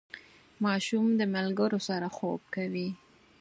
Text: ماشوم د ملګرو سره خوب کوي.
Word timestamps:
ماشوم 0.63 1.07
د 1.19 1.21
ملګرو 1.35 1.79
سره 1.87 2.07
خوب 2.15 2.41
کوي. 2.55 2.89